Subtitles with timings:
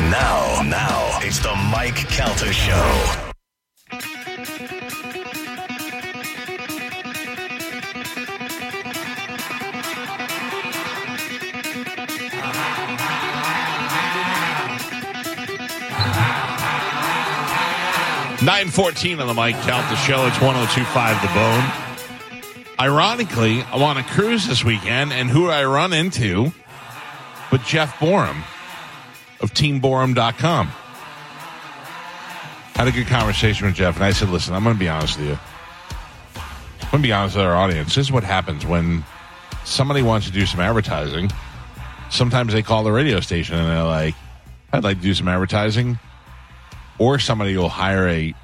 [0.00, 3.24] Now, now, it's the Mike Calta Show.
[18.40, 20.26] Nine fourteen on the Mike the show.
[20.26, 21.64] It's one zero two five the bone.
[22.80, 26.52] Ironically, I'm on a cruise this weekend, and who I run into,
[27.50, 28.44] but Jeff Borum
[29.40, 30.66] of TeamBorum.com.
[32.74, 35.18] Had a good conversation with Jeff, and I said, "Listen, I'm going to be honest
[35.18, 35.38] with you.
[36.82, 37.94] I'm going to be honest with our audience.
[37.94, 39.04] This is what happens when
[39.64, 41.30] somebody wants to do some advertising.
[42.10, 44.14] Sometimes they call the radio station and they're like,
[44.72, 45.98] "I'd like to do some advertising."
[46.98, 48.34] or somebody will hire a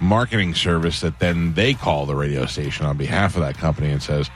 [0.00, 4.02] marketing service that then they call the radio station on behalf of that company and
[4.02, 4.30] says,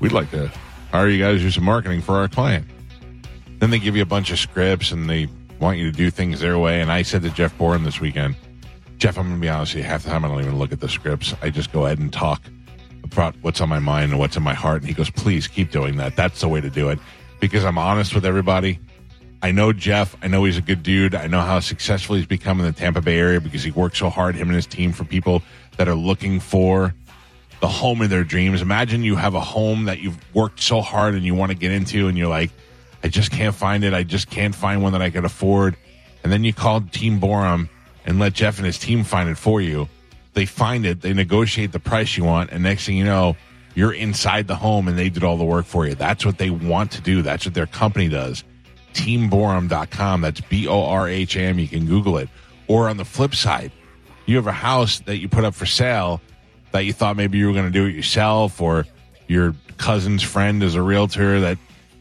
[0.00, 0.50] "We'd like to
[0.92, 2.66] hire you guys to do some marketing for our client."
[3.58, 5.28] Then they give you a bunch of scripts and they
[5.58, 6.80] want you to do things their way.
[6.80, 8.36] And I said to Jeff Borum this weekend,
[8.98, 9.88] Jeff, I'm going to be honest with you.
[9.88, 11.34] Half the time I don't even look at the scripts.
[11.42, 12.42] I just go ahead and talk
[13.04, 14.82] about what's on my mind and what's in my heart.
[14.82, 16.16] And he goes, "Please keep doing that.
[16.16, 16.98] That's the way to do it."
[17.40, 18.80] Because I'm honest with everybody.
[19.40, 20.16] I know Jeff.
[20.20, 21.14] I know he's a good dude.
[21.14, 24.10] I know how successful he's become in the Tampa Bay area because he works so
[24.10, 25.42] hard, him and his team, for people
[25.76, 26.94] that are looking for
[27.60, 28.60] the home of their dreams.
[28.62, 31.70] Imagine you have a home that you've worked so hard and you want to get
[31.70, 32.50] into, and you're like,
[33.02, 33.94] I just can't find it.
[33.94, 35.76] I just can't find one that I can afford.
[36.22, 37.68] And then you call Team Borum
[38.04, 39.88] and let Jeff and his team find it for you.
[40.34, 43.36] They find it, they negotiate the price you want, and next thing you know,
[43.74, 45.94] you're inside the home and they did all the work for you.
[45.94, 47.22] That's what they want to do.
[47.22, 48.44] That's what their company does
[48.94, 50.20] teamborum.com.
[50.20, 51.58] That's B O R H A M.
[51.58, 52.28] You can Google it.
[52.66, 53.72] Or on the flip side,
[54.26, 56.20] you have a house that you put up for sale
[56.72, 58.86] that you thought maybe you were going to do it yourself, or
[59.26, 61.58] your cousin's friend is a realtor that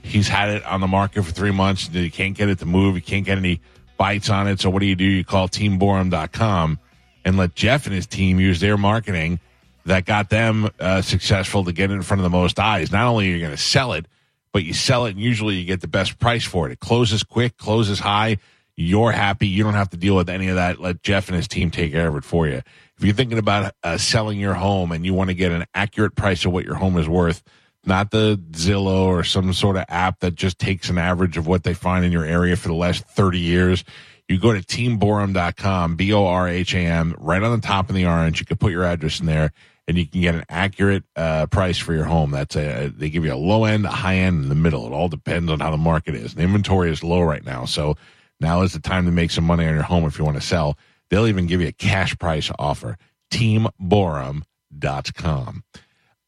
[0.07, 1.88] he's had it on the market for three months.
[1.88, 2.95] He can't get it to move.
[2.95, 3.62] He can't get any
[3.97, 4.59] bites on it.
[4.59, 5.03] So what do you do?
[5.03, 6.79] You call teamborum.com
[7.25, 9.40] and let Jeff and his team use their marketing
[9.85, 12.91] that got them uh, successful to get in front of the most eyes.
[12.91, 14.06] Not only are you going to sell it,
[14.51, 16.74] but you sell it and usually you get the best price for it.
[16.74, 18.38] It closes quick, closes high.
[18.75, 19.47] You're happy.
[19.47, 20.79] You don't have to deal with any of that.
[20.79, 22.62] Let Jeff and his team take care of it for you.
[22.97, 26.16] If you're thinking about uh, selling your home and you want to get an accurate
[26.16, 27.44] price of what your home is worth,
[27.87, 31.63] not the Zillow or some sort of app that just takes an average of what
[31.63, 33.83] they find in your area for the last 30 years.
[34.27, 37.95] You go to teamborum.com, B O R H A M, right on the top in
[37.95, 38.39] the orange.
[38.39, 39.53] You can put your address in there
[39.87, 42.31] and you can get an accurate uh, price for your home.
[42.31, 44.85] That's a they give you a low end, a high end, and the middle.
[44.85, 46.35] It all depends on how the market is.
[46.35, 47.95] The inventory is low right now, so
[48.39, 50.45] now is the time to make some money on your home if you want to
[50.45, 50.77] sell.
[51.09, 52.97] They'll even give you a cash price offer.
[53.31, 55.63] TeamBorum.com.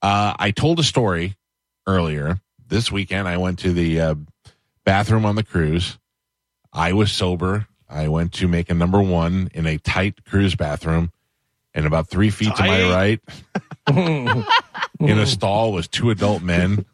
[0.01, 1.35] Uh, I told a story
[1.87, 3.27] earlier this weekend.
[3.27, 4.15] I went to the uh,
[4.83, 5.97] bathroom on the cruise.
[6.71, 7.67] I was sober.
[7.89, 11.11] I went to make a number one in a tight cruise bathroom
[11.73, 13.19] and about three feet to my right,
[14.99, 16.85] in a stall, was two adult men.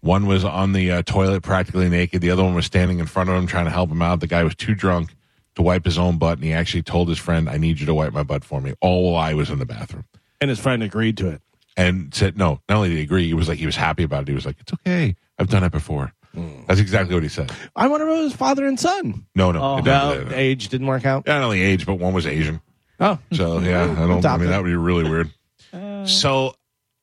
[0.00, 2.22] One was on the uh, toilet, practically naked.
[2.22, 4.20] The other one was standing in front of him, trying to help him out.
[4.20, 5.14] The guy was too drunk
[5.56, 7.94] to wipe his own butt, and he actually told his friend, "I need you to
[7.94, 10.04] wipe my butt for me." All while I was in the bathroom,
[10.40, 11.42] And his friend agreed to it.
[11.80, 14.22] And said, "No." Not only did he agree, he was like, he was happy about
[14.22, 14.28] it.
[14.28, 15.16] He was like, "It's okay.
[15.38, 16.62] I've done it before." Hmm.
[16.68, 17.50] That's exactly what he said.
[17.74, 19.26] I wonder if it was father and son.
[19.34, 19.78] No, no, Oh.
[19.78, 21.26] No, age didn't work out.
[21.26, 22.60] not only age, but one was Asian.
[23.00, 24.24] Oh, So yeah, I don't.
[24.24, 24.50] I mean, it.
[24.50, 25.30] that would be really weird.
[26.08, 26.54] so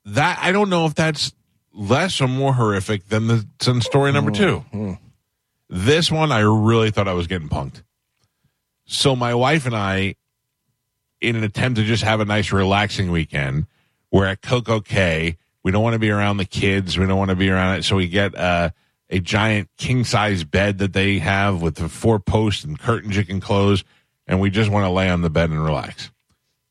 [0.06, 1.34] that I don't know if that's
[1.74, 4.58] less or more horrific than the than story number hmm, two.
[4.72, 4.94] Hmm.
[5.70, 7.84] This one, I really thought I was getting punked.
[8.86, 10.16] So my wife and I,
[11.20, 13.66] in an attempt to just have a nice, relaxing weekend,
[14.12, 15.38] we're at CocoCay.
[15.64, 16.98] We don't want to be around the kids.
[16.98, 17.84] We don't want to be around it.
[17.84, 18.70] So we get uh,
[19.10, 23.26] a giant king size bed that they have with the four posts and curtains you
[23.26, 23.84] can close,
[24.28, 26.12] and we just want to lay on the bed and relax.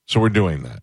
[0.06, 0.82] So we're doing that.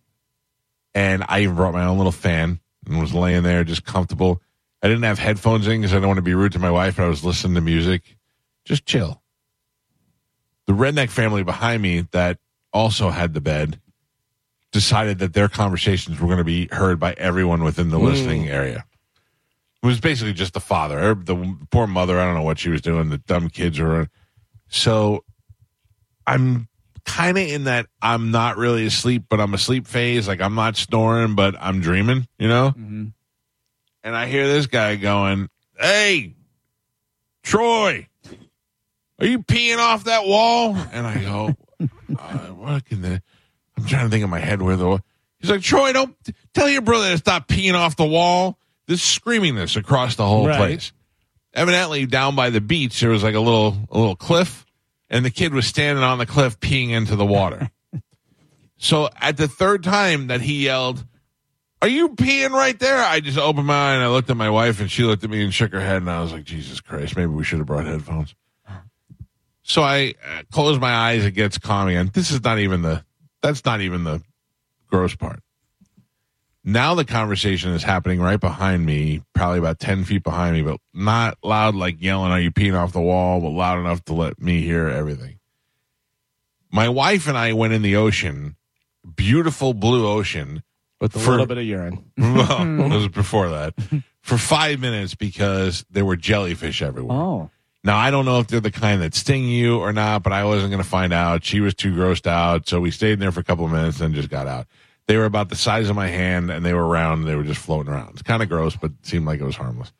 [0.94, 4.40] And I even brought my own little fan and was laying there just comfortable.
[4.82, 7.00] I didn't have headphones in because I don't want to be rude to my wife,
[7.00, 8.16] I was listening to music.
[8.64, 9.22] Just chill.
[10.66, 12.38] The redneck family behind me that
[12.72, 13.80] also had the bed
[14.74, 18.84] decided that their conversations were going to be heard by everyone within the listening area.
[19.80, 22.18] It was basically just the father, the poor mother.
[22.20, 23.08] I don't know what she was doing.
[23.08, 24.08] The dumb kids were
[24.68, 25.22] So
[26.26, 26.66] I'm
[27.04, 30.26] kind of in that I'm not really asleep, but I'm asleep phase.
[30.26, 32.74] Like I'm not snoring, but I'm dreaming, you know?
[32.76, 33.12] Mhm.
[34.02, 35.48] And I hear this guy going,
[35.78, 36.34] Hey,
[37.44, 38.08] Troy,
[39.20, 40.74] are you peeing off that wall?
[40.92, 41.54] And I go,
[42.18, 43.22] uh, What can the,
[43.76, 45.02] I'm trying to think in my head where the,
[45.38, 46.16] he's like, Troy, don't
[46.54, 48.58] tell your brother to stop peeing off the wall.
[48.86, 50.56] This screaming this across the whole Right.
[50.58, 50.92] place.
[51.54, 54.66] Evidently, down by the beach, there was like a little, a little cliff,
[55.08, 57.70] and the kid was standing on the cliff peeing into the water.
[58.76, 61.04] so at the third time that he yelled,
[61.80, 62.96] are you peeing right there?
[63.02, 65.30] I just opened my eye and I looked at my wife and she looked at
[65.30, 67.66] me and shook her head and I was like, Jesus Christ, maybe we should have
[67.66, 68.34] brought headphones.
[69.62, 71.24] So I uh, close my eyes.
[71.24, 72.10] It gets calm again.
[72.12, 73.04] This is not even the,
[73.44, 74.22] that's not even the
[74.88, 75.40] gross part.
[76.64, 80.80] Now the conversation is happening right behind me, probably about 10 feet behind me, but
[80.94, 84.40] not loud like yelling, are you peeing off the wall, but loud enough to let
[84.40, 85.38] me hear everything.
[86.72, 88.56] My wife and I went in the ocean,
[89.14, 90.62] beautiful blue ocean,
[91.02, 92.10] With a For- little bit of urine.
[92.18, 92.62] well,
[92.92, 93.74] it was before that.
[94.22, 97.14] For five minutes because there were jellyfish everywhere.
[97.16, 97.50] Oh.
[97.84, 100.44] Now I don't know if they're the kind that sting you or not, but I
[100.44, 101.44] wasn't going to find out.
[101.44, 104.00] She was too grossed out, so we stayed in there for a couple of minutes
[104.00, 104.66] and just got out.
[105.06, 107.26] They were about the size of my hand and they were round.
[107.26, 108.12] They were just floating around.
[108.12, 109.92] It's kind of gross, but seemed like it was harmless.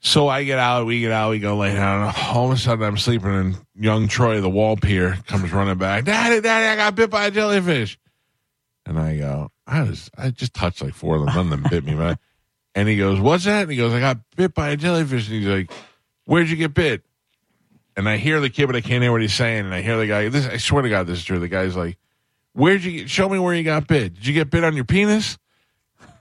[0.00, 2.12] So I get out, we get out, we go lay down.
[2.28, 6.04] All of a sudden, I'm sleeping, and young Troy, the wall peer, comes running back.
[6.04, 7.98] Daddy, Daddy, I got bit by a jellyfish.
[8.84, 11.34] And I go, I was, I just touched like four of them.
[11.34, 12.18] None of them bit me, but.
[12.74, 15.36] And he goes, "What's that?" And he goes, "I got bit by a jellyfish." And
[15.36, 15.70] he's like,
[16.32, 17.02] "Where'd you get bit?"
[17.94, 19.66] And I hear the kid, but I can't hear what he's saying.
[19.66, 20.30] And I hear the guy.
[20.30, 21.38] This, I swear to God, this is true.
[21.38, 21.98] The guy's like,
[22.54, 23.10] "Where'd you get?
[23.10, 24.14] Show me where you got bit.
[24.14, 25.36] Did you get bit on your penis?"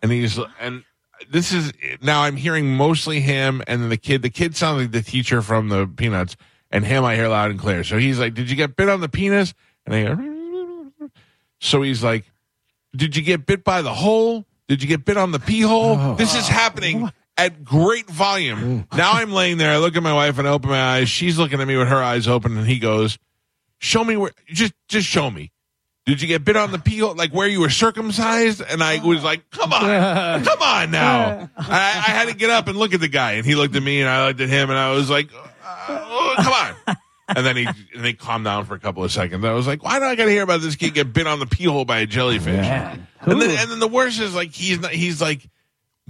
[0.03, 0.83] And he's and
[1.29, 1.71] this is
[2.01, 4.21] now I'm hearing mostly him and then the kid.
[4.21, 6.35] The kid sounds like the teacher from the Peanuts,
[6.71, 7.85] and him I hear loud and clear.
[7.85, 9.53] So he's like, "Did you get bit on the penis?"
[9.85, 11.09] And I go,
[11.59, 12.25] so he's like,
[12.93, 14.45] "Did you get bit by the hole?
[14.67, 16.15] Did you get bit on the pee hole?" Oh.
[16.15, 17.09] This is happening
[17.45, 18.85] at great volume.
[18.89, 18.97] Mm.
[18.97, 19.71] Now I'm laying there.
[19.71, 21.09] I look at my wife and I open my eyes.
[21.09, 23.17] She's looking at me with her eyes open, and he goes,
[23.79, 24.31] "Show me where.
[24.47, 25.51] Just, just show me."
[26.05, 28.61] Did you get bit on the pee hole, like where you were circumcised?
[28.61, 29.81] And I was like, "Come on,
[30.43, 33.45] come on now!" I, I had to get up and look at the guy, and
[33.45, 36.53] he looked at me, and I looked at him, and I was like, oh, "Come
[36.53, 36.97] on!"
[37.33, 39.45] And then he and they calmed down for a couple of seconds.
[39.45, 41.39] I was like, "Why do I got to hear about this kid get bit on
[41.39, 43.07] the pee hole by a jellyfish?" Man.
[43.21, 45.47] And then, and then the worst is like he's not, he's like,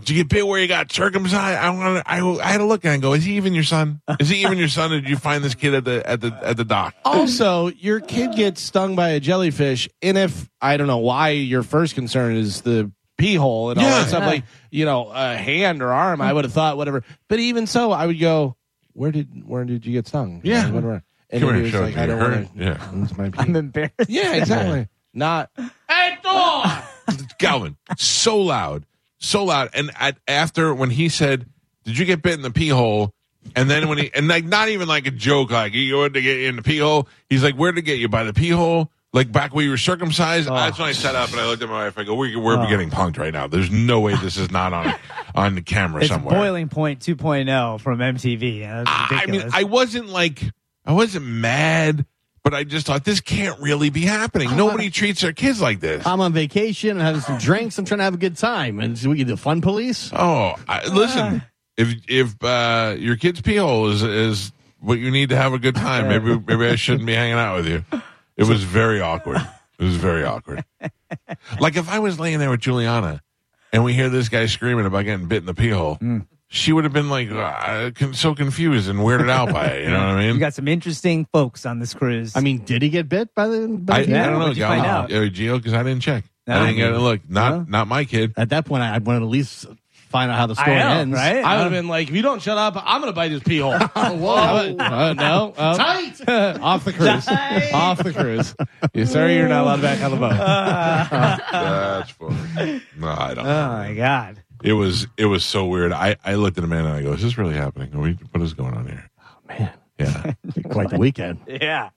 [0.01, 2.83] "Did you get bit where you got circumcised?" I want I, I had to look
[2.85, 4.01] at him and go, "Is he even your son?
[4.19, 4.91] Is he even your son?
[4.91, 7.99] Or did you find this kid at the at the at the dock?" Also, your
[7.99, 12.35] kid gets stung by a jellyfish, and if I don't know why your first concern
[12.35, 13.99] is the pee hole and all Yeah.
[13.99, 17.03] that stuff, like you know, a hand or arm, I would have thought whatever.
[17.27, 18.55] But even so, I would go,
[18.93, 20.69] "Where did where did you get stung?" Yeah.
[20.69, 21.03] Whatever.
[21.29, 22.07] And Come he here, was show it like, to "I you.
[22.09, 22.31] don't Hurt?
[22.35, 22.91] want to." Yeah.
[23.03, 23.39] It's my pee.
[23.39, 23.93] I'm embarrassed.
[24.09, 24.87] yeah, exactly.
[25.13, 25.49] Not.
[27.39, 28.85] Galvin, so loud,
[29.21, 29.69] so loud.
[29.73, 31.45] And at, after when he said,
[31.85, 33.13] "Did you get bit in the pee hole?"
[33.55, 36.21] And then when he and like not even like a joke, like you wanted to
[36.21, 37.07] get in the pee hole.
[37.29, 39.77] He's like, "Where'd it get you by the pee hole?" Like back where you were
[39.77, 40.47] circumcised.
[40.49, 40.55] Oh.
[40.55, 41.97] That's when I sat up and I looked at my wife.
[41.97, 42.69] I go, "We're, we're oh.
[42.69, 43.47] getting punked right now.
[43.47, 44.93] There's no way this is not on
[45.35, 48.85] on the camera It's somewhere." Boiling Point 2.0 from MTV.
[48.87, 49.43] I mean.
[49.51, 50.41] I wasn't like,
[50.85, 52.05] I wasn't mad,
[52.43, 54.55] but I just thought this can't really be happening.
[54.55, 56.05] Nobody treats their kids like this.
[56.05, 57.77] I'm on vacation, I'm having some drinks.
[57.77, 58.79] I'm trying to have a good time.
[58.79, 60.11] And so we get the fun police.
[60.13, 61.43] Oh, I, listen,
[61.77, 65.59] if if uh, your kid's pee hole is is what you need to have a
[65.59, 67.83] good time, maybe maybe I shouldn't be hanging out with you.
[68.37, 69.41] It was very awkward.
[69.79, 70.63] It was very awkward.
[71.59, 73.21] Like if I was laying there with Juliana
[73.73, 75.97] and we hear this guy screaming about getting bit in the pee hole,
[76.53, 79.83] she would have been like uh, so confused and weirded out by it.
[79.85, 80.33] You know what I mean?
[80.35, 82.35] you got some interesting folks on this cruise.
[82.35, 83.67] I mean, did he get bit by the?
[83.69, 85.05] By I, the Yeah, I don't know, what'd you find out?
[85.11, 86.25] uh, Gio, because I didn't check.
[86.45, 86.55] No.
[86.59, 87.21] I didn't get a look.
[87.29, 87.65] Not No?
[87.69, 88.33] not my kid.
[88.35, 89.65] At that point, I, I wanted to at least
[90.09, 91.13] find out how the story know, ends.
[91.15, 91.37] right?
[91.37, 93.41] I would have been like, if you don't shut up, I'm going to bite his
[93.43, 93.77] pee hole.
[93.95, 94.75] Whoa.
[94.77, 95.53] Uh, no.
[95.55, 95.77] Uh,
[96.25, 96.27] Tight.
[96.59, 97.27] off the cruise.
[97.73, 98.53] off the cruise.
[98.93, 100.33] You, sir, you're not allowed back on the boat.
[100.35, 102.81] That's funny.
[102.97, 103.45] No, I don't.
[103.47, 104.43] oh my god.
[104.63, 105.91] It was it was so weird.
[105.91, 107.93] I, I looked at a man and I go, "Is this really happening?
[107.95, 110.33] Are we, what is going on here?" Oh man, Yeah,
[110.71, 111.39] quite the weekend.
[111.47, 111.89] Yeah.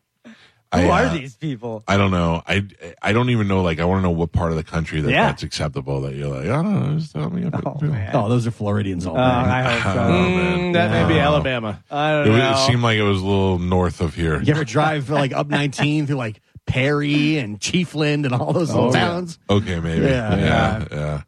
[0.73, 1.85] I, Who uh, are these people?
[1.87, 2.42] I don't know.
[2.49, 2.66] I
[3.00, 3.62] I don't even know.
[3.62, 5.26] Like, I want to know what part of the country that Yeah.
[5.26, 6.00] that's acceptable.
[6.00, 6.99] That you're like, I don't know.
[6.99, 7.49] Just tell me.
[7.64, 8.11] Oh, man.
[8.12, 9.23] Oh, those are Floridians all Oh, day.
[9.23, 10.00] I hope so.
[10.02, 10.59] Oh, man.
[10.59, 11.80] Mm, that may be Alabama.
[11.92, 12.52] I It, don't was, know.
[12.54, 14.42] it seemed like it was a little north of here.
[14.42, 18.88] you ever drive like up 19 through like Perry and Chiefland and all those little
[18.90, 18.99] Oh, yeah.
[19.00, 19.38] towns?
[19.49, 20.06] Okay, maybe.
[20.06, 20.37] Yeah.
[20.37, 21.23] yeah, yeah.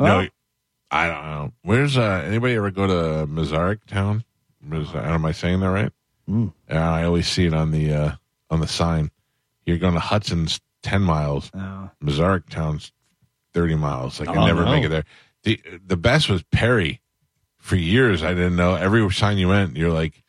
[0.00, 0.28] Well- no,
[0.94, 1.52] I don't know.
[1.62, 4.24] Where's uh, anybody ever go to Masaryktown?
[4.66, 5.92] Maz- am I saying that right?
[6.28, 8.12] Yeah, I always see it on the uh,
[8.48, 9.10] on the sign.
[9.66, 11.50] You're going to Hudson's ten miles.
[11.54, 11.90] Oh.
[12.02, 12.92] Masaryktown's
[13.52, 14.20] thirty miles.
[14.20, 14.70] Like I Oh, never no.
[14.70, 15.04] make it there.
[15.42, 17.00] The the best was Perry.
[17.58, 18.74] For years, I didn't know.
[18.74, 20.22] Every sign you went, you're like,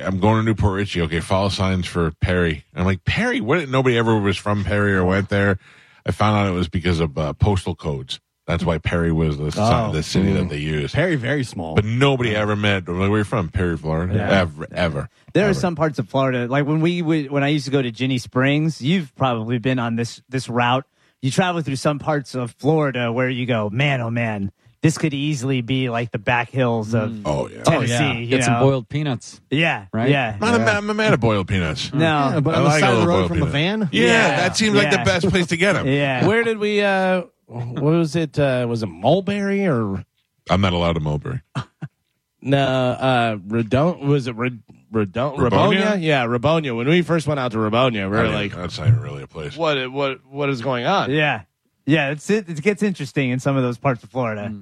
[0.00, 2.64] "I'm going to New Port Richey." Okay, follow signs for Perry.
[2.74, 3.40] I'm like Perry.
[3.40, 3.68] What?
[3.68, 5.58] Nobody ever was from Perry or went there.
[6.04, 8.18] I found out it was because of uh, postal codes.
[8.48, 9.92] That's why Perry was the, si- Oh.
[9.92, 10.94] the city that they used.
[10.94, 11.74] Perry, very small.
[11.74, 12.88] But nobody ever met.
[12.88, 13.50] Like, where are you from?
[13.50, 14.14] Perry, Florida.
[14.14, 14.40] Yeah.
[14.40, 15.08] Ever, ever.
[15.34, 17.82] There are some parts of Florida, like when we would, when I used to go
[17.82, 18.80] to Ginnie Springs.
[18.82, 20.86] You've probably been on this this route.
[21.20, 24.50] You travel through some parts of Florida where you go, man, oh man,
[24.80, 27.62] this could easily be like the back hills of Oh yeah.
[27.64, 27.92] Tennessee.
[27.92, 28.12] yeah.
[28.14, 29.40] you Get some boiled peanuts.
[29.50, 30.08] Yeah, right?
[30.08, 31.92] Yeah, I'm, not a, I'm a man of boiled peanuts.
[31.92, 33.88] no, Yeah, but I on the like side of the road boiled from a van.
[33.92, 34.36] Yeah, Yeah.
[34.36, 35.86] that seems like the best place to get them.
[35.88, 36.26] yeah.
[36.26, 36.80] Where did we?
[36.82, 38.38] uh What was it?
[38.38, 40.04] uh Was it Mulberry or
[40.50, 41.40] I'm not allowed to Mulberry.
[42.42, 42.58] no?
[42.58, 44.62] uh Redon Was it Red?
[44.92, 45.50] Redon- Rabonia?
[45.50, 46.02] Rabonia?
[46.02, 46.76] Yeah, Rabonia.
[46.76, 49.00] When we first went out to Rabonia, we I were mean, like, that's not even
[49.00, 49.56] really a place.
[49.56, 49.90] "What?
[49.92, 50.24] What?
[50.24, 51.42] What is going on?" yeah,
[51.84, 52.10] yeah.
[52.10, 54.54] It's it, it gets interesting in some of those parts of Florida.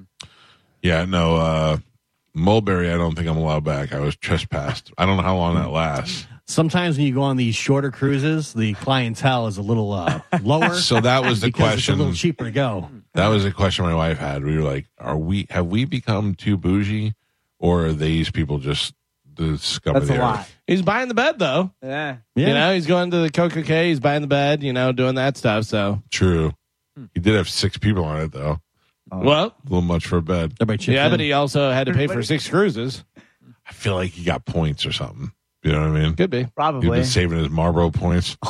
[0.81, 1.77] Yeah, no, uh,
[2.33, 3.93] Mulberry, I don't think I'm allowed back.
[3.93, 4.91] I was trespassed.
[4.97, 6.27] I don't know how long that lasts.
[6.49, 10.75] Sometimes when you go on these shorter cruises, the clientele is a little uh, lower.
[10.75, 11.77] So that was the question.
[11.95, 12.89] It's a little cheaper to go.
[13.15, 14.43] That was the question my wife had.
[14.45, 15.47] We were like, "Are we?
[15.49, 17.13] Have we become too bougie,
[17.59, 18.93] or are these people just
[19.35, 20.39] the scum That's of the a lot.
[20.39, 21.71] earth?" He's buying the bed though.
[21.83, 22.47] Yeah, Yeah.
[22.47, 23.85] You know, he's going to the CocoCay.
[23.89, 24.63] He's buying the bed.
[24.63, 25.65] You know, doing that stuff.
[25.65, 26.53] So, True.
[27.13, 28.59] He did have six people on it though.
[29.11, 30.53] well, A little much for a bed.
[30.61, 31.11] Everybody chips yeah, in.
[31.11, 33.03] but he also had to pay for six cruises.
[33.69, 35.31] I feel like he got points or something.
[35.67, 36.15] You know what I mean?
[36.15, 36.37] Could be.
[36.43, 36.89] He's probably.
[36.89, 38.37] been saving his Marlboro points.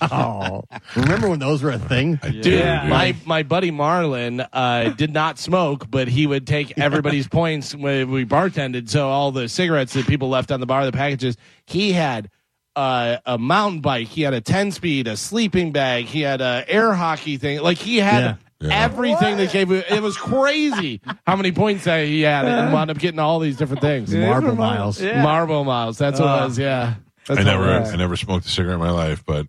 [0.00, 0.64] Oh,
[0.96, 2.18] remember when those were a thing?
[2.22, 2.40] I do.
[2.42, 2.86] Dude, Yeah.
[2.88, 8.10] my my buddy Marlon uh, did not smoke, but he would take everybody's points when
[8.10, 8.88] we bartended.
[8.88, 12.28] So all the cigarettes that people left on the bar, the packages, he had
[12.76, 16.64] uh, a mountain bike, he had a ten speed, a sleeping bag, he had a
[16.66, 17.60] air hockey thing.
[17.60, 18.34] Like he had Yeah.
[18.60, 18.84] Yeah.
[18.84, 19.70] everything that gave.
[19.70, 23.56] It was crazy how many points that he had, and wound up getting all these
[23.56, 24.12] different things.
[24.14, 25.00] Marble miles.
[25.00, 25.22] Yeah.
[25.22, 25.96] Marble miles.
[25.98, 26.58] That's what it was.
[26.58, 26.94] Yeah.
[27.26, 27.68] That's I never.
[27.70, 29.46] I never smoked a cigarette in my life, but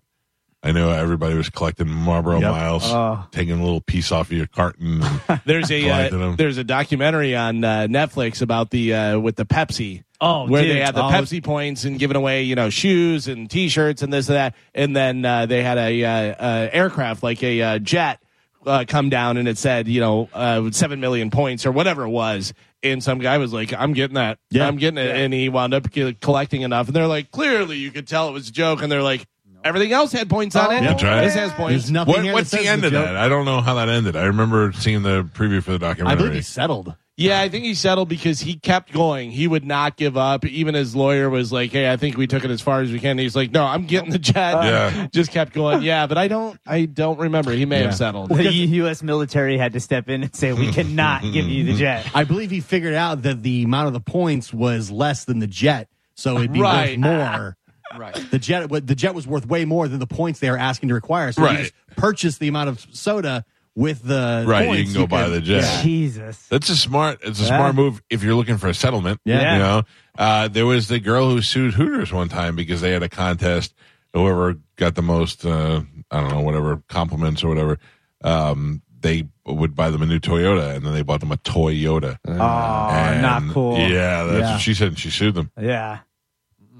[0.62, 2.50] I know everybody was collecting Marlboro Yep.
[2.52, 3.24] miles, Oh.
[3.32, 5.02] taking a little piece off of your carton.
[5.46, 10.04] There's a uh, there's a documentary on uh, Netflix about the uh, with the Pepsi.
[10.20, 10.76] Oh, where dude.
[10.76, 11.08] they had the Oh.
[11.10, 14.94] Pepsi points and giving away, you know, shoes and T-shirts and this and that, and
[14.94, 18.20] then uh, they had a uh, uh, aircraft like a uh, jet
[18.66, 22.10] uh, come down and it said, you know, uh, seven million points or whatever it
[22.10, 22.52] was,
[22.82, 24.66] and some guy was like, "I'm getting that, Yeah.
[24.66, 25.88] I'm getting it," and he wound up
[26.20, 29.02] collecting enough, and they're like, clearly you could tell it was a joke, and they're
[29.02, 29.26] like,
[29.64, 30.80] everything else had points on it.
[30.80, 31.22] That's right.
[31.22, 31.84] This has points.
[31.84, 33.16] There's nothing what, here what's the end of that?
[33.16, 34.16] I don't know how that ended.
[34.16, 36.12] I remember seeing the preview for the documentary.
[36.12, 36.16] I documentary.
[36.16, 36.94] believe he settled.
[37.20, 39.30] Yeah, I think he settled because he kept going.
[39.30, 40.44] He would not give up.
[40.46, 42.98] Even his lawyer was like, "Hey, I think we took it as far as we
[42.98, 44.34] can." And He's like, "No, I'm getting the jet."
[44.64, 45.06] Yeah.
[45.12, 45.82] just kept going.
[45.82, 46.58] Yeah, but I don't.
[46.66, 47.52] I don't remember.
[47.52, 47.86] He may Yeah.
[47.86, 48.30] have settled.
[48.30, 49.02] The U.S.
[49.02, 52.50] military had to step in and say, "We cannot give you the jet." I believe
[52.50, 56.38] he figured out that the amount of the points was less than the jet, so
[56.38, 56.98] it'd be Right.
[56.98, 57.56] worth more.
[57.98, 58.14] Right.
[58.30, 60.94] The jet, the jet was worth way more than the points they are asking to
[60.94, 61.32] require.
[61.32, 61.56] So Right.
[61.56, 63.44] he just purchased the amount of soda
[63.80, 65.82] with the Right, you can go buy could- the jet.
[65.82, 66.36] Jesus.
[66.48, 67.20] That's a smart.
[67.24, 67.48] It's a Yeah.
[67.56, 69.20] smart move if you're looking for a settlement.
[69.24, 69.54] Yeah.
[69.54, 69.82] you know.
[70.18, 73.74] Uh, there was the girl who sued Hooters one time because they had a contest.
[74.12, 77.78] Whoever got the most, uh, I don't know, whatever compliments or whatever,
[78.22, 82.18] um, they would buy them a new Toyota, and then they bought them a Toyota.
[82.28, 83.78] Oh, And, not cool.
[83.78, 84.52] Yeah, that's Yeah.
[84.52, 84.88] what she said.
[84.88, 85.50] and She sued them.
[85.58, 86.00] Yeah.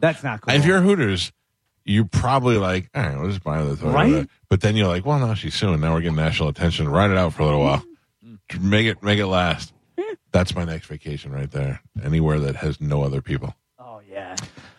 [0.01, 0.55] That's not cool.
[0.55, 1.33] If you're Hooters,
[1.91, 3.93] you're probably like, all right, we'll just buy the Toyota.
[3.95, 4.29] Right?
[4.49, 5.81] But then you're like, well, no, she's suing.
[5.81, 6.89] Now we're getting national attention.
[6.89, 7.85] Ride it out for a little while.
[8.61, 9.73] Make it, make it last.
[10.33, 11.81] That's my next vacation right there.
[12.03, 13.55] Anywhere that has no other people.
[13.79, 14.37] oh yeah.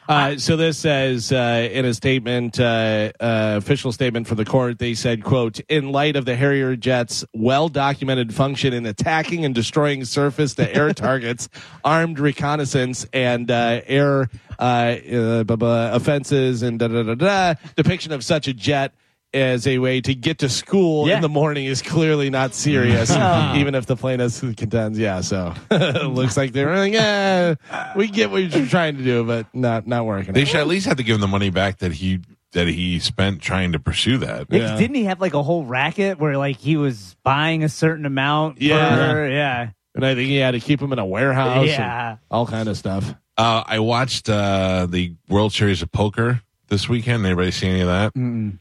[0.09, 4.79] Uh, so this says uh, in a statement, uh, uh, official statement for the court,
[4.79, 10.03] they said, "quote In light of the Harrier jet's well-documented function in attacking and destroying
[10.03, 11.49] surface-to-air targets,
[11.83, 14.29] armed reconnaissance, and uh, air
[14.59, 18.93] uh, uh, blah, blah, offenses, and da da da da, depiction of such a jet."
[19.33, 21.15] As a way to get to school Yeah.
[21.15, 23.09] in the morning is clearly not serious,
[23.55, 24.99] even if the plaintiff contends.
[24.99, 27.55] Yeah, so it looks like they're like, yeah,
[27.95, 30.33] we get what you're trying to do, but not not working.
[30.33, 32.19] They should at least have to give him the money back that he
[32.51, 34.47] that he spent trying to pursue that.
[34.49, 34.77] Yeah, 'cause Yeah.
[34.77, 38.61] Didn't he have like a whole racket where like he was buying a certain amount?
[38.61, 38.97] Yeah.
[39.13, 39.69] per- yeah.
[39.95, 41.67] And I think he had to keep him in a warehouse.
[41.67, 42.09] Yeah.
[42.09, 43.15] and all kind of stuff.
[43.37, 47.25] Uh, I watched uh, the World Series of Poker this weekend.
[47.25, 48.51] Anybody see any of that?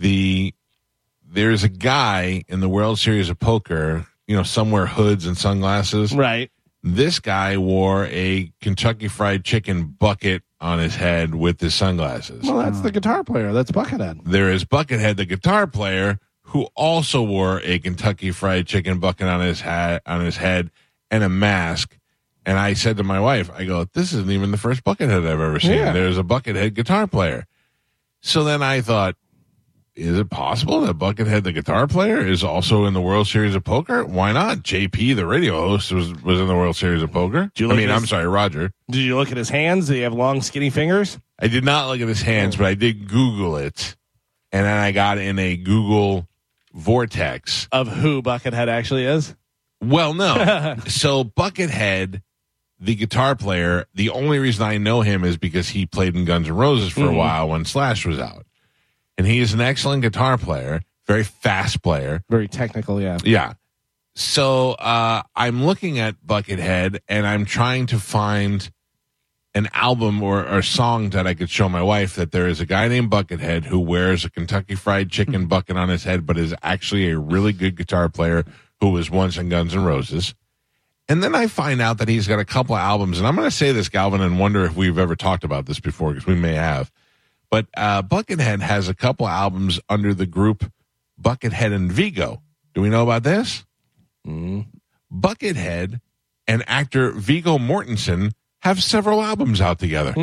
[0.00, 0.54] The
[1.28, 4.06] there's a guy in the World Series of Poker.
[4.26, 6.14] You know, somewhere hoods and sunglasses.
[6.14, 6.52] Right.
[6.84, 12.44] This guy wore a Kentucky Fried Chicken bucket on his head with his sunglasses.
[12.44, 13.52] Well, that's the guitar player.
[13.52, 14.20] That's Buckethead.
[14.24, 19.40] There is Buckethead, the guitar player, who also wore a Kentucky Fried Chicken bucket on
[19.40, 20.70] his hat on his head
[21.10, 21.98] and a mask.
[22.46, 25.26] And I said to my wife, I go, this isn't even the first Buckethead I've
[25.26, 25.72] ever seen.
[25.72, 25.92] Yeah.
[25.92, 27.46] There's a Buckethead guitar player.
[28.20, 29.16] So then I thought,
[30.00, 33.64] is it possible that Buckethead, the guitar player, is also in the World Series of
[33.64, 34.04] Poker?
[34.04, 34.58] Why not?
[34.58, 37.52] JP, the radio host, was was in the World Series of Poker.
[37.58, 38.72] I mean, at I'm sorry, Roger.
[38.90, 39.88] Did you look at his hands?
[39.88, 41.18] Did he have long, skinny fingers?
[41.38, 43.96] I did not look at his hands, but I did Google it,
[44.52, 46.26] and then I got in a Google
[46.72, 47.68] vortex.
[47.70, 49.34] Of who Buckethead actually is?
[49.82, 50.76] Well, no.
[50.86, 52.22] so Buckethead,
[52.78, 56.48] the guitar player, the only reason I know him is because he played in Guns
[56.48, 57.16] N' Roses for a mm-hmm.
[57.16, 58.46] while when Slash was out,
[59.20, 62.24] and he is an excellent guitar player, very fast player.
[62.30, 63.18] Very technical, yeah.
[63.22, 63.52] Yeah.
[64.14, 68.70] So uh, I'm looking at Buckethead and I'm trying to find
[69.54, 72.64] an album or, or song that I could show my wife that there is a
[72.64, 76.54] guy named Buckethead who wears a Kentucky Fried Chicken bucket on his head, but is
[76.62, 78.46] actually a really good guitar player
[78.80, 80.34] who was once in Guns N' Roses.
[81.10, 83.46] And then I find out that he's got a couple of albums, and I'm going
[83.46, 86.36] to say this, Galvin, and wonder if we've ever talked about this before because we
[86.36, 86.90] may have.
[87.50, 90.70] But uh, Buckethead has a couple albums under the group
[91.20, 92.42] Buckethead and Viggo.
[92.74, 93.64] Do we know about this?
[95.12, 96.00] Buckethead
[96.46, 100.14] and actor Viggo Mortensen have several albums out together.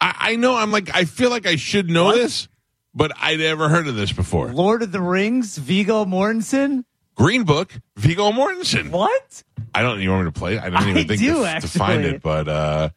[0.00, 0.56] I, I know.
[0.56, 2.48] I'm like, I feel like I should know this,
[2.94, 4.52] but I never heard of this before.
[4.52, 6.84] Lord of the Rings, Viggo Mortensen.
[7.14, 8.90] Green Book, Viggo Mortensen.
[8.90, 9.42] What?
[9.74, 10.00] I don't.
[10.00, 10.54] You want me to play?
[10.54, 10.62] it?
[10.62, 12.88] I don't I even think do, to, to find it, but uh,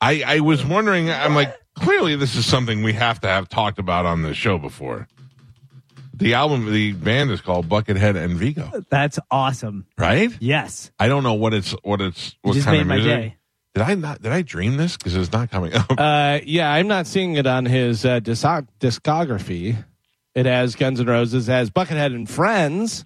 [0.00, 1.08] I I was wondering.
[1.10, 4.58] I'm like, clearly this is something we have to have talked about on the show
[4.58, 5.08] before.
[6.14, 9.86] The album, the band is called Buckethead and Viggo, That's awesome.
[9.96, 10.30] right?
[10.38, 10.90] Yes.
[10.98, 13.12] I don't know what it's what it's what just kind made of my music.
[13.16, 13.36] day.
[13.74, 14.20] Did I not?
[14.20, 14.96] Did I dream this?
[14.98, 15.86] Because it's not coming up.
[15.96, 19.82] Uh, yeah, I'm not seeing it on his uh, discog- discography.
[20.34, 23.04] It has Guns N' Roses, it has Buckethead and Friends.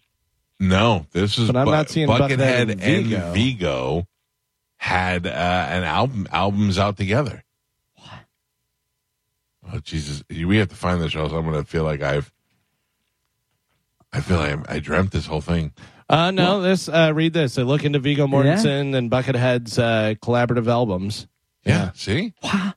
[0.58, 1.46] no, this is.
[1.48, 3.32] But I'm Bu- not seeing Buckethead, Buckethead and and Viggo.
[3.32, 4.06] Viggo.
[4.76, 7.44] had uh, an album albums out together.
[9.72, 10.22] Oh Jesus!
[10.30, 12.30] We have to find this, or else I'm going to feel like I've.
[14.12, 15.72] I feel like I dreamt this whole thing.
[16.08, 17.58] Uh, no, this uh, read this.
[17.58, 21.26] I look into Viggo Mortensen and Buckethead's uh, collaborative albums.
[21.64, 21.90] Yeah.
[21.94, 22.34] See.
[22.42, 22.74] Wow.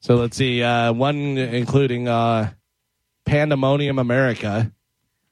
[0.00, 0.62] So let's see.
[0.62, 2.50] Uh, one including uh,
[3.24, 4.70] Pandemonium America,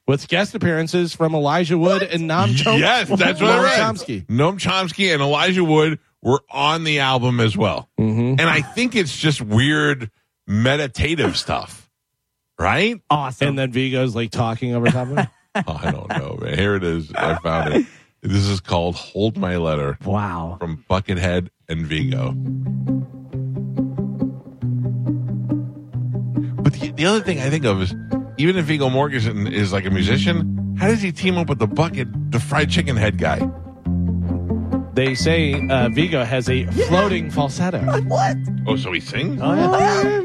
[0.09, 2.79] with guest appearances from Elijah Wood and Noam Chomsky.
[2.81, 3.79] yes, that's what I Noam read.
[3.79, 4.27] Chomsky.
[4.27, 8.41] Noam Chomsky and Elijah Wood were on the album as well, Mm-hmm.
[8.41, 10.11] and I think it's just weird
[10.47, 11.91] meditative stuff,
[12.59, 13.01] right?
[13.11, 13.49] Awesome.
[13.49, 15.29] And then Viggo's like talking over top of it.
[15.67, 16.59] Oh, I don't know, man.
[16.59, 17.13] Here it is.
[17.15, 17.87] I found it.
[18.23, 20.57] This is called "Hold My Letter" wow.
[20.59, 22.33] from Buckethead and Viggo.
[26.63, 27.95] But the, the other thing I think of is,
[28.39, 31.67] even if Viggo Mortensen is like a musician, how does he team up with the
[31.67, 33.47] bucket, the fried chicken head guy?
[34.95, 37.81] They say uh, Viggo has a floating falsetto.
[38.03, 38.37] What?
[38.67, 39.41] Oh, so he sings?
[39.43, 40.24] Oh, yeah.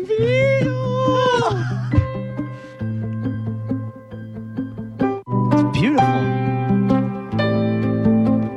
[5.52, 6.22] It's beautiful.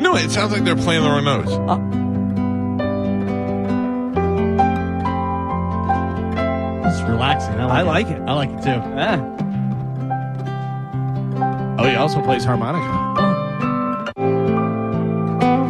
[0.00, 1.52] No, it sounds like they're playing the wrong notes.
[6.84, 7.54] It's relaxing.
[7.60, 7.86] I like, I it.
[7.86, 8.20] like it.
[8.28, 8.80] I like it too.
[8.96, 9.28] Yeah.
[11.78, 13.00] Oh, he also plays harmonica.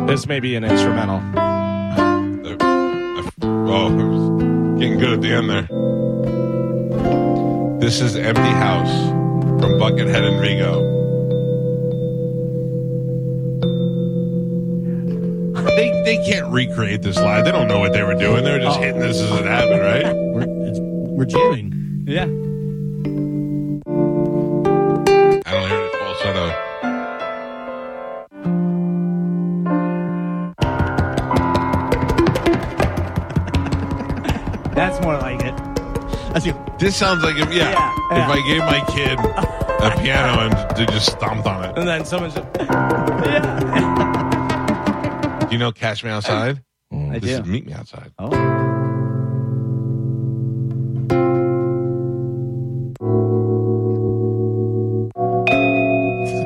[0.06, 1.20] This may be an instrumental.
[1.38, 1.52] Uh,
[3.44, 5.66] Oh, I was getting good at the end there.
[7.82, 9.08] This is Empty House
[9.60, 10.82] from Buckethead and Viggo.
[15.74, 17.44] They, they can't recreate this live.
[17.44, 18.44] They don't know what they were doing.
[18.44, 18.82] They were just oh.
[18.82, 20.14] hitting this as it happened, right?
[20.14, 22.04] We're, it's, we're jamming.
[22.06, 22.26] Yeah.
[36.82, 38.24] This sounds like if yeah, Yeah, yeah.
[38.24, 41.78] if I gave my kid a piano and they just stomped on it.
[41.78, 42.64] And then someone's just, Do
[45.52, 46.60] you know "Catch Me Outside"?
[46.92, 47.14] Mm.
[47.14, 47.42] I this do.
[47.42, 48.30] is "Meet Me Outside." Oh.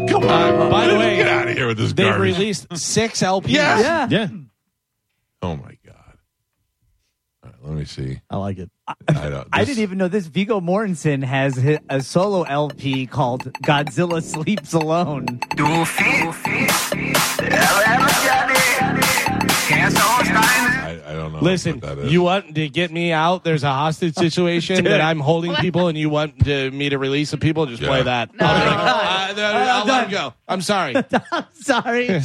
[0.09, 2.35] Come on, by the way, get out of here with this they've garbage.
[2.39, 3.49] released six LPs.
[3.49, 3.81] Yeah.
[3.81, 4.09] Yeah.
[4.11, 4.29] Yeah,
[5.43, 6.19] Oh my god!
[7.43, 8.21] All right, let me see.
[8.37, 8.71] I like it.
[8.87, 8.95] I
[9.31, 9.49] don't.
[9.51, 10.27] I didn't even know this.
[10.27, 15.41] Viggo Mortensen has hi- a solo LP called Godzilla Sleeps Alone.
[19.69, 21.39] I, I don't know.
[21.41, 22.13] Listen, what that is.
[22.13, 23.43] you want to get me out?
[23.45, 27.31] There's a hostage situation that I'm holding people, and you want to, me to release
[27.31, 27.67] the people?
[27.67, 27.89] Just Yeah.
[27.89, 28.35] play that.
[28.35, 28.47] No.
[28.47, 30.35] I'll, uh, no, I'll let him go.
[30.49, 30.95] I'm sorry.
[31.55, 32.21] Sorry.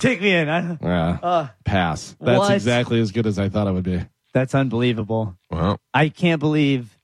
[0.00, 0.48] Take me in.
[0.48, 1.18] I, Yeah.
[1.22, 2.16] uh, Pass.
[2.20, 2.52] That's What?
[2.52, 4.02] exactly as good as I thought it would be.
[4.34, 5.36] That's unbelievable.
[5.50, 6.96] well, I can't believe.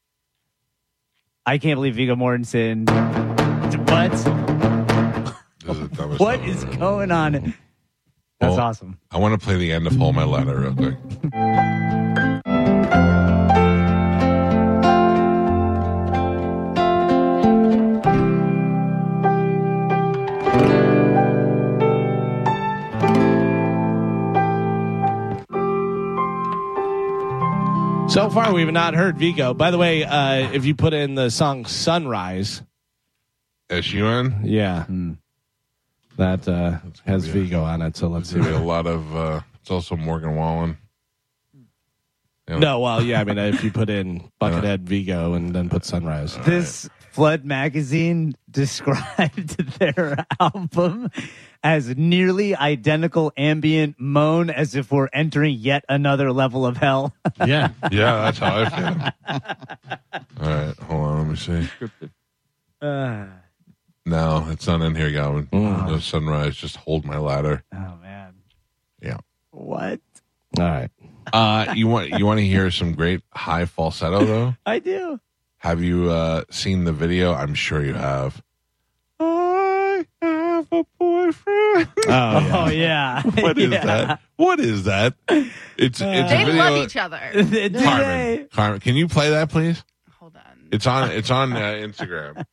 [1.44, 2.88] I can't believe Viggo Mortensen.
[3.88, 4.10] What?
[4.12, 7.32] this is the dumbest What is going on?
[8.40, 8.98] That's Well, awesome.
[9.10, 10.96] I want to play the end of Hold My Ladder real quick.
[28.18, 29.54] So far, we've not heard Viggo.
[29.54, 32.62] By the way, uh, if you put in the song Sunrise,
[33.70, 34.40] S U N.
[34.42, 34.86] yeah,
[36.16, 37.96] that uh, has be a- Viggo on it.
[37.96, 38.40] So let's see.
[38.40, 39.14] A lot of.
[39.14, 40.78] Uh, it's also Morgan Wallen.
[42.48, 42.58] Yeah.
[42.58, 46.36] No, well, yeah, I mean, if you put in Buckethead Viggo and then put Sunrise.
[46.38, 51.10] This Flood magazine described their album
[51.62, 57.14] as nearly identical ambient moan as if we're entering yet another level of hell.
[57.46, 57.70] Yeah.
[57.90, 59.40] Yeah, that's how I feel.
[60.40, 61.18] All right, hold on.
[61.18, 61.68] Let me see.
[62.80, 63.26] Uh,
[64.06, 65.46] No, it's not in here, Galvin.
[65.46, 65.86] Mm.
[65.88, 66.56] No sunrise.
[66.56, 67.62] Just hold my ladder.
[67.74, 68.34] oh man.
[69.02, 69.18] Yeah.
[69.50, 70.00] What?
[70.58, 70.90] All right.
[71.32, 74.54] Uh, you want you want to hear some great high falsetto though?
[74.64, 75.20] I do.
[75.58, 77.34] Have you uh, seen the video?
[77.34, 78.42] I'm sure you have.
[79.20, 81.88] I have a boyfriend.
[82.06, 82.48] Oh, yeah.
[82.66, 83.22] Oh yeah.
[83.42, 83.84] What is Yeah.
[83.84, 84.20] that?
[84.36, 85.14] What is that?
[85.28, 86.54] It's it's a They video.
[86.62, 87.20] love each other.
[87.32, 87.72] Do Carmen,
[88.08, 88.46] they?
[88.52, 89.82] Carmen, can you play that, please?
[90.18, 90.68] Hold on.
[90.70, 91.10] It's on.
[91.10, 92.44] It's on uh, Instagram.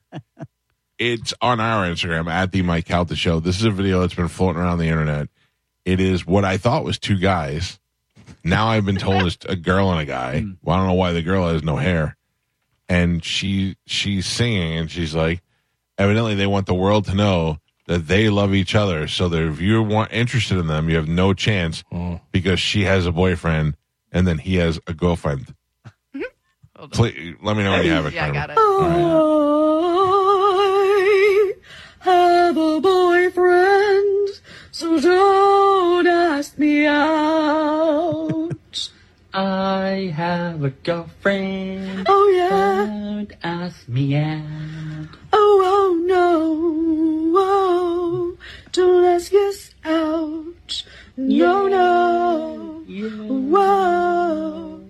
[0.97, 3.39] It's on our Instagram at the Mike Calta Show.
[3.39, 5.29] This is a video that's been floating around the internet.
[5.83, 7.79] It is what I thought was two guys.
[8.43, 10.43] Now I've been told it's a girl and a guy.
[10.63, 12.15] Well, I don't know why the girl has no hair,
[12.87, 15.41] and she she's singing and she's like,
[15.97, 19.07] evidently they want the world to know that they love each other.
[19.07, 22.19] So that if you're want, interested in them, you have no chance mm.
[22.31, 23.75] because she has a boyfriend
[24.11, 25.53] and then he has a girlfriend.
[26.13, 26.25] Hold
[26.77, 26.89] on.
[26.89, 28.13] Please, let me know when you have it.
[28.13, 28.57] Yeah, I got it.
[32.07, 34.29] I have a boyfriend,
[34.71, 38.34] so don't ask me out.
[39.37, 42.05] I have a girlfriend.
[42.07, 45.09] Oh yeah, Don't ask me out.
[45.33, 48.37] oh oh no, oh,
[48.71, 50.83] don't ask us out.
[51.17, 54.81] No no, whoa,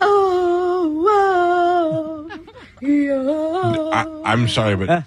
[0.00, 2.28] oh whoa,
[2.82, 3.90] yeah.
[3.92, 5.04] I, I'm sorry, but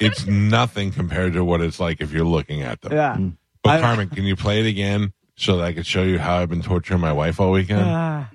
[0.00, 2.92] it's nothing compared to what it's like if you're looking at them.
[2.92, 3.18] Yeah.
[3.62, 6.36] But I- Carmen, can you play it again so that I could show you how
[6.36, 7.80] I've been torturing my wife all weekend?
[7.82, 8.28] Ah.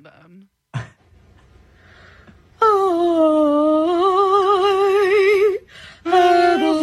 [6.08, 6.74] I have a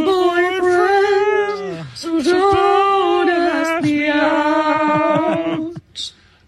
[0.60, 5.72] boyfriend, so don't ask me out.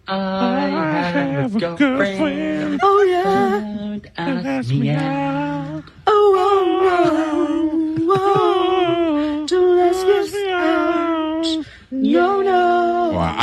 [0.06, 2.80] I have a girlfriend.
[2.82, 5.82] Oh yeah, Don't ask me out.
[6.06, 11.64] oh oh no, oh, don't ask us out.
[11.90, 12.33] No no, Wow,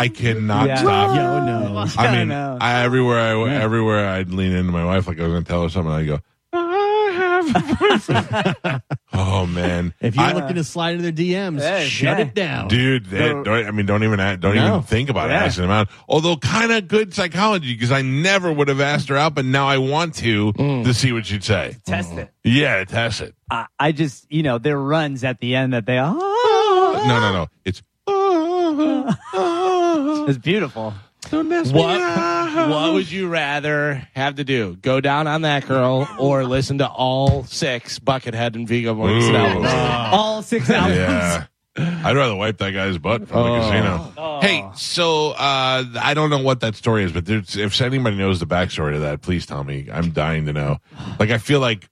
[0.02, 0.76] I cannot Yeah.
[0.78, 1.16] stop.
[1.16, 1.86] Yo, no.
[1.98, 2.58] I mean, no.
[2.60, 5.50] I, everywhere I went, everywhere I'd lean into my wife like I was going to
[5.50, 5.92] tell her something.
[5.94, 6.20] I'd go,
[6.54, 8.82] I have
[9.14, 12.26] oh man, If you're I- looking to slide into their DMs, Hey, shut yeah.
[12.26, 12.68] it down.
[12.68, 14.68] Dude, that, So- don't, I mean, don't even act- don't No.
[14.68, 15.44] even think about Yeah.
[15.46, 15.90] asking them out.
[16.08, 19.68] Although, kind of good psychology because I never would have asked her out, but now
[19.68, 20.84] I want to mm.
[20.86, 21.78] to see what she'd say.
[21.86, 22.16] Test it.
[22.16, 22.28] Mm-hmm.
[22.58, 23.36] Yeah, test it.
[23.50, 25.98] I, I just, you know, there runs at the end that they.
[26.00, 27.48] Oh, No, no, no.
[27.66, 27.82] It's.
[28.08, 29.61] Ah, ah,
[30.28, 30.94] it's beautiful.
[31.30, 34.76] What What would you rather have to do?
[34.78, 39.68] Go down on that girl or listen to all six Buckethead and Viggo Mortensen albums?
[40.14, 40.98] All six albums.
[40.98, 41.46] Yeah.
[41.78, 43.62] I'd rather wipe that guy's butt from the Oh.
[43.62, 44.40] casino.
[44.42, 48.40] Hey, so uh, I don't know what that story is, but there's, if anybody knows
[48.42, 49.88] the backstory to that, please tell me.
[49.94, 50.80] I'm dying to know.
[51.20, 51.88] Like, I feel like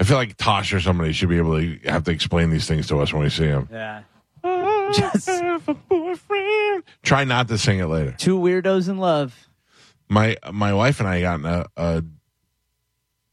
[0.00, 2.88] I feel like Tosh or somebody should be able to have to explain these things
[2.88, 3.68] to us when we see him.
[3.70, 4.02] Yeah.
[4.92, 6.84] Just have a boyfriend.
[7.02, 8.14] Try not to sing it later.
[8.18, 9.48] Two weirdos in love.
[10.08, 12.04] My my wife and I got in a, a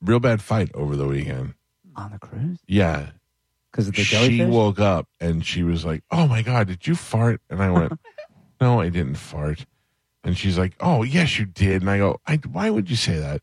[0.01, 1.53] real bad fight over the weekend.
[1.95, 2.59] On the cruise?
[2.67, 3.09] Yeah,
[3.71, 6.93] Because of the she woke up and she was like, "Oh my god, did you
[6.95, 7.93] fart?" And I went,
[8.61, 9.65] "No, I didn't fart."
[10.23, 13.17] And she's like, "Oh yes, you did." And I go, I, "Why would you say
[13.17, 13.41] that?"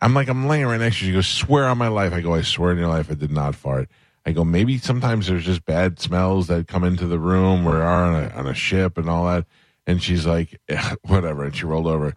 [0.00, 1.10] I'm like, I'm laying right next to you.
[1.10, 3.30] She goes, "Swear on my life." I go, "I swear on your life, I did
[3.30, 3.90] not fart."
[4.26, 8.04] I go, "Maybe sometimes there's just bad smells that come into the room or are
[8.04, 9.46] on a, on a ship and all that."
[9.86, 10.60] And she's like,
[11.02, 11.44] whatever.
[11.44, 12.14] And she rolled over.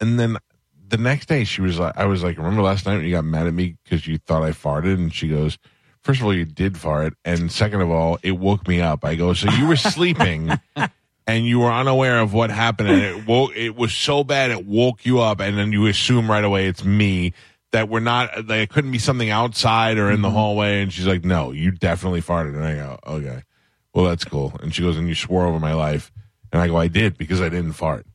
[0.00, 0.38] And then
[0.88, 3.24] the next day she was like, I was like, remember last night when you got
[3.24, 4.94] mad at me because you thought I farted?
[4.94, 5.58] And she goes,
[6.02, 7.14] first of all, you did fart.
[7.24, 9.04] And second of all, it woke me up.
[9.04, 10.52] I go, so you were sleeping
[11.26, 12.90] and you were unaware of what happened.
[12.90, 15.40] And it woke, it was so bad it woke you up.
[15.40, 17.32] And then you assume right away it's me.
[17.72, 20.36] That we're not, like, it couldn't be something outside or in the mm-hmm.
[20.36, 20.82] hallway.
[20.82, 22.54] And she's like, no, you definitely farted.
[22.54, 23.42] And I go, okay,
[23.92, 24.56] well, that's cool.
[24.62, 26.10] And she goes, and you swore over my life.
[26.50, 28.06] And I go, I did because I didn't fart.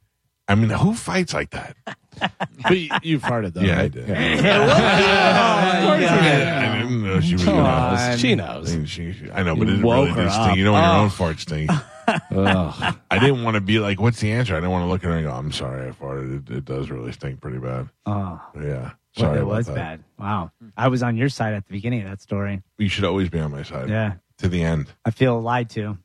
[0.47, 1.77] I mean, who fights like that?
[2.61, 3.61] But you, you farted though.
[3.61, 3.91] Yeah, I right?
[3.91, 4.07] did.
[4.07, 5.73] Yeah.
[5.83, 7.97] Oh, I didn't know she was Come gonna.
[8.11, 8.17] on.
[8.17, 8.75] She I, knows.
[8.75, 10.51] mean, she, I know, but You it really her did stink.
[10.51, 10.57] up.
[10.57, 10.99] You know when your Oh.
[11.01, 11.71] own fart stink.
[12.07, 15.09] I didn't want to be like, "What's the answer?" I didn't want to look at
[15.09, 16.49] her and go, "I'm sorry, I farted.
[16.49, 19.75] It, it does really stink pretty bad." Oh, Yeah, well, sorry it was that.
[19.75, 20.03] bad.
[20.19, 20.51] Wow.
[20.77, 22.61] I was on your side at the beginning of that story.
[22.77, 23.89] You should always be on my side.
[23.89, 24.13] Yeah.
[24.39, 24.87] to the end.
[25.05, 25.97] I feel lied to.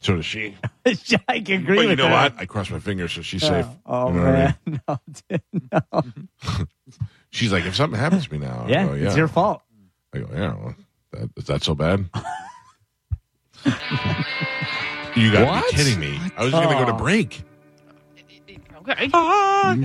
[0.00, 0.54] So does she.
[1.28, 2.12] I can agree But you with know her.
[2.12, 2.34] what?
[2.38, 3.66] I cross my fingers so she's oh, safe.
[3.86, 4.80] Oh, You know what I mean?
[4.80, 4.80] man.
[4.88, 4.98] No,
[5.30, 5.42] dude,
[6.52, 6.64] no.
[7.30, 9.06] She's like, if something happens to me now, Yeah, go, yeah.
[9.06, 9.62] it's your fault.
[10.12, 10.54] I go, yeah.
[10.54, 10.74] Well,
[11.12, 12.08] that, is that so bad?
[15.16, 15.70] you got to What?
[15.70, 16.18] be kidding me!
[16.36, 16.96] I was going to go to Oh.
[16.98, 17.42] break.
[18.86, 19.08] Okay.
[19.14, 19.76] I,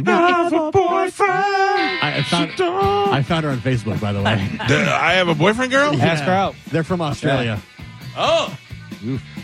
[2.18, 4.36] I found I found her on Facebook, by the way.
[4.68, 5.94] The- I have a boyfriend, girl.
[6.02, 6.56] Ask her out.
[6.68, 7.60] They're from Australia.
[8.18, 8.58] Oh.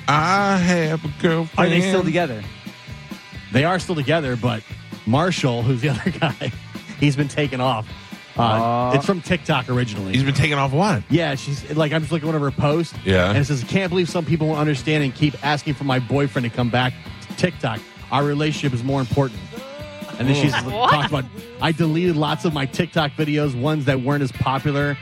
[0.07, 1.67] I have a girlfriend.
[1.67, 2.43] Are they still together?
[3.53, 4.61] They are still together, but
[5.05, 6.51] Marshall, who's the other guy,
[6.99, 7.87] he's been taken off.
[8.37, 8.95] Uh, Aw.
[8.95, 10.11] it's from TikTok originally.
[10.11, 11.03] He's been taken off what?
[11.09, 12.93] yeah, she's like, I'm just looking at one of her posts.
[13.05, 13.29] Yeah.
[13.29, 16.43] And it says, Can't believe some people won't understand and keep asking for my boyfriend
[16.43, 16.93] to come back
[17.29, 17.79] to TikTok.
[18.11, 19.39] Our relationship is more important.
[20.19, 20.91] And then she's What?
[20.91, 21.25] talked about,
[21.61, 24.97] I deleted lots of my TikTok videos, ones that weren't as popular.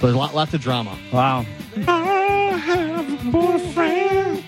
[0.00, 0.96] So there's a lot, lots of drama.
[1.12, 1.44] Wow.
[1.86, 4.44] I have a boyfriend.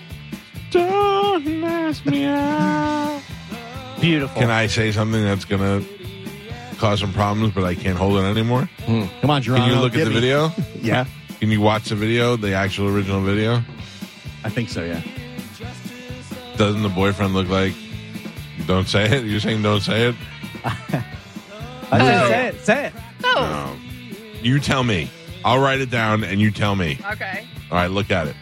[0.71, 3.21] Don't ask me out.
[4.01, 4.41] Beautiful.
[4.41, 5.87] Can I say something that's going to
[6.77, 8.63] cause some problems, but I can't hold it anymore?
[8.85, 9.05] Hmm.
[9.21, 9.67] Come on, Geronimo.
[9.67, 10.15] Can you look at get the me.
[10.19, 10.51] video?
[10.81, 11.05] Yeah,
[11.39, 13.61] Can you watch the video, the actual original video?
[14.43, 15.01] I think so, yeah.
[16.63, 17.73] Doesn't the boyfriend look like?
[18.67, 19.25] Don't say it.
[19.25, 20.15] You're saying don't say it.
[21.91, 22.59] I said, say it.
[22.61, 22.93] Say it.
[23.21, 23.33] No.
[23.33, 23.75] No.
[24.41, 25.11] You tell me.
[25.43, 26.97] I'll write it down, and you tell me.
[27.11, 27.45] Okay.
[27.69, 28.37] All right, look at it.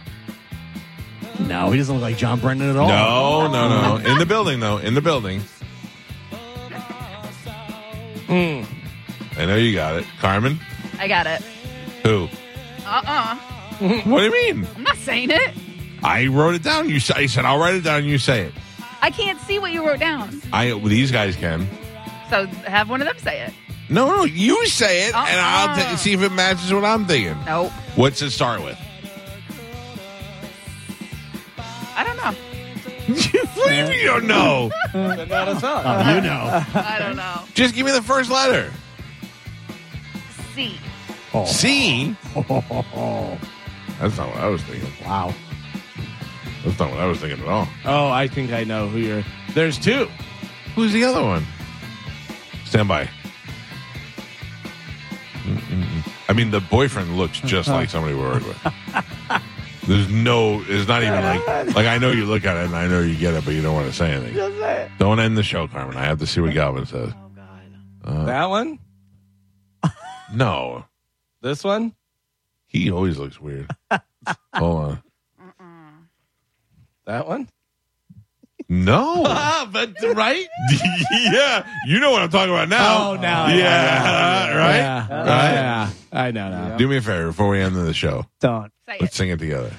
[1.39, 2.87] No, he doesn't look like John Brennan at all.
[2.87, 4.11] No, no, no.
[4.11, 4.77] In the building, though.
[4.77, 5.41] In the building.
[8.27, 8.61] Hmm.
[9.35, 10.59] I know you got it, Carmen.
[10.99, 11.41] I got it.
[12.03, 12.29] Who?
[12.85, 13.35] Uh-uh.
[14.05, 14.67] What do you mean?
[14.75, 15.55] I'm not saying it.
[16.03, 16.89] I wrote it down.
[16.89, 18.05] You I said I'll write it down.
[18.05, 18.53] You say it.
[19.01, 20.41] I can't see what you wrote down.
[20.53, 21.67] I well, these guys can.
[22.29, 23.53] So have one of them say it.
[23.89, 25.97] No, no, you say it, and I'll Uh-uh.
[25.97, 27.35] see if it matches what I'm thinking.
[27.45, 27.71] Nope.
[27.95, 28.77] What's it start with?
[31.95, 32.31] I don't know.
[33.55, 34.71] what do you mean you don't know?
[34.93, 35.11] Oh,
[36.15, 36.63] you know.
[36.73, 37.41] I don't know.
[37.53, 38.71] Just give me the first letter.
[40.55, 40.77] C.
[41.33, 41.45] Oh.
[41.45, 42.15] C.
[42.33, 44.89] That's not what I was thinking.
[45.05, 45.33] Wow.
[46.63, 47.67] That's not what I was thinking at all.
[47.85, 49.23] Oh, I think I know who you're.
[49.53, 50.07] There's two.
[50.75, 51.45] Who's the other one?
[52.65, 53.09] Stand by.
[55.43, 56.07] Mm-mm-mm.
[56.29, 59.41] I mean, the boyfriend looks just like somebody we're working with.
[59.87, 61.45] There's no, it's not even like,
[61.75, 63.61] like I know you look at it and I know you get it, but you
[63.61, 64.89] don't want to say anything.
[64.99, 65.97] Don't end the show, Carmen.
[65.97, 67.11] I have to see what Galvin says.
[67.15, 67.61] Oh God.
[68.05, 68.79] Uh, that one.
[70.33, 70.85] No,
[71.41, 71.93] This one.
[72.67, 73.69] he always looks weird.
[74.55, 75.03] Hold on.
[77.05, 77.49] That one.
[78.69, 79.23] No.
[79.63, 80.47] Ah, but right.
[81.11, 83.11] yeah, you know what I'm talking about now.
[83.11, 84.75] Oh, now I Yeah, right?
[84.77, 85.07] Yeah.
[85.09, 85.51] Right?
[85.53, 85.89] Yeah.
[86.11, 86.77] I know now.
[86.77, 88.25] Do me a favor before we end the show.
[88.39, 88.71] Don't.
[88.87, 89.17] Say Let's it.
[89.17, 89.71] sing it together.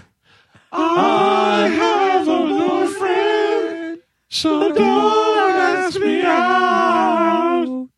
[0.72, 7.88] I have a boyfriend, so don't ask me out.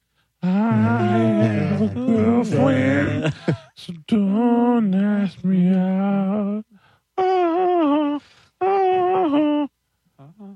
[0.42, 3.34] I have a girlfriend,
[3.76, 6.64] so don't ask me out.
[7.18, 8.18] Oh,
[8.60, 9.70] don't ask
[10.18, 10.53] us out.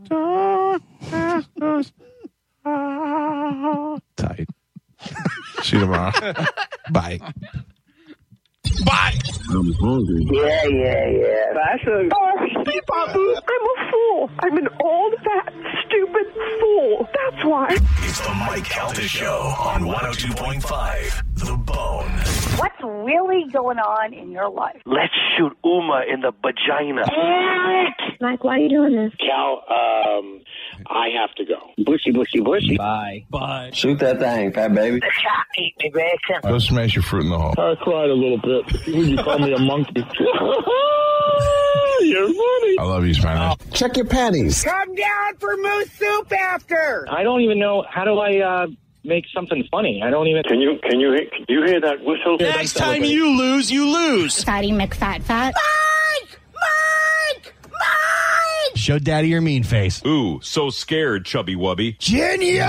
[4.16, 4.48] Tight.
[5.62, 6.12] See you tomorrow.
[6.90, 7.18] Bye.
[8.84, 9.18] Bye.
[9.50, 10.26] I'm hungry.
[10.30, 11.52] Yeah, yeah, yeah.
[11.54, 12.08] That's a.
[12.14, 14.30] Oh, Steve Babu, I'm a fool.
[14.40, 15.52] I'm an old, fat,
[15.86, 16.26] stupid
[16.60, 17.08] fool.
[17.14, 17.68] That's why.
[17.70, 22.10] It's the Mike Calta Show on 102.5 The Bone.
[22.58, 24.80] What's really going on in your life?
[24.84, 27.02] Let's shoot Uma in the vagina.
[28.20, 29.12] Mike, why are you doing this?
[29.20, 30.40] Cal, um,
[30.86, 31.54] I have to go.
[31.84, 32.76] Bushy, bushy, bushy.
[32.76, 33.24] Bye.
[33.30, 33.70] Bye.
[33.72, 35.00] Shoot that thing, fat baby.
[35.00, 36.40] Shot eat me, Grayson.
[36.42, 37.54] Go smash your fruit in the hall.
[37.56, 38.86] I cried a little bit.
[38.86, 39.92] You call me a monkey.
[42.00, 42.78] You're funny.
[42.78, 43.56] I love you, Spanish.
[43.72, 44.62] Check your panties.
[44.64, 47.06] Come down for moose soup after.
[47.10, 48.66] I don't even know how do I uh,
[49.04, 50.02] make something funny.
[50.04, 50.42] I don't even.
[50.44, 52.36] Can you can you can you hear that whistle?
[52.38, 54.42] Next time you lose, you lose.
[54.42, 55.54] Fatty McFat Fat.
[58.74, 60.02] Show daddy your mean face.
[60.06, 61.98] Ooh, so scared, chubby wubby.
[61.98, 62.64] Genius!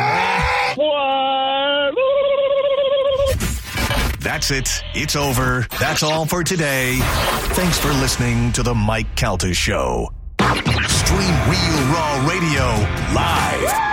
[4.20, 4.84] That's it.
[4.94, 5.66] It's over.
[5.80, 6.98] That's all for today.
[7.54, 10.10] Thanks for listening to the Mike Calta Show.
[10.40, 12.66] Stream Real Raw Radio
[13.14, 13.88] live.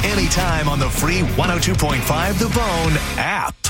[0.04, 3.65] Anytime on the free 102.5 The Bone app.